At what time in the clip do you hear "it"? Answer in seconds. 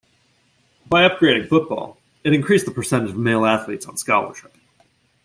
2.23-2.33